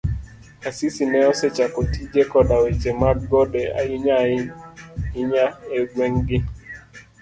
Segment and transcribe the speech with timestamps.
[0.69, 4.15] Asisi ne osechako tije koda weche mag gode ahinya
[5.13, 5.45] hinya
[5.77, 6.37] e gweng' gi.